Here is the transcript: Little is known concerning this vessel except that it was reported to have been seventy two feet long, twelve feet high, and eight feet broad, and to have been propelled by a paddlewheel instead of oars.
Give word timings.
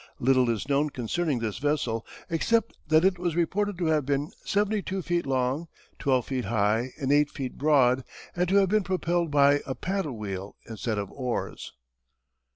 Little 0.17 0.49
is 0.49 0.67
known 0.67 0.89
concerning 0.89 1.37
this 1.37 1.59
vessel 1.59 2.07
except 2.27 2.75
that 2.87 3.05
it 3.05 3.19
was 3.19 3.35
reported 3.35 3.77
to 3.77 3.85
have 3.85 4.03
been 4.03 4.31
seventy 4.43 4.81
two 4.81 5.03
feet 5.03 5.27
long, 5.27 5.67
twelve 5.99 6.25
feet 6.25 6.45
high, 6.45 6.89
and 6.99 7.11
eight 7.11 7.29
feet 7.29 7.55
broad, 7.55 8.03
and 8.35 8.49
to 8.49 8.55
have 8.55 8.69
been 8.69 8.83
propelled 8.83 9.29
by 9.29 9.61
a 9.67 9.75
paddlewheel 9.75 10.55
instead 10.67 10.97
of 10.97 11.11
oars. 11.11 11.73